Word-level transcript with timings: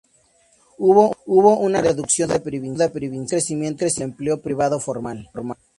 Hubo 0.79 1.15
una 1.59 1.79
reducción 1.79 2.29
de 2.29 2.39
la 2.39 2.39
deuda 2.39 2.89
provincial 2.91 3.13
y 3.13 3.19
un 3.21 3.27
crecimiento 3.27 3.85
del 3.85 4.01
empleo 4.01 4.41
privado 4.41 4.79
formal. 4.79 5.29